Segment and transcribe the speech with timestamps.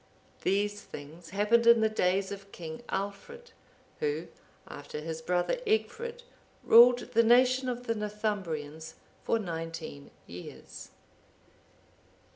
[0.39, 3.51] (769) These things happened in the days of King Aldfrid,(770)
[3.99, 4.27] who,
[4.67, 6.23] after his brother Egfrid,
[6.63, 10.89] ruled the nation of the Northumbrians for nineteen years.